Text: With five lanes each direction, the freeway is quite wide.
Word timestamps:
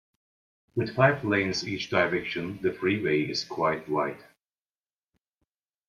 With 0.73 0.95
five 0.95 1.23
lanes 1.23 1.67
each 1.67 1.91
direction, 1.91 2.57
the 2.63 2.73
freeway 2.73 3.21
is 3.21 3.43
quite 3.45 3.87
wide. 3.87 4.23